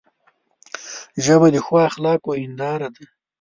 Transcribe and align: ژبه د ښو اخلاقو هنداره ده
ژبه 1.23 1.47
د 1.53 1.57
ښو 1.65 1.75
اخلاقو 1.89 2.31
هنداره 2.43 2.87
ده 2.95 3.05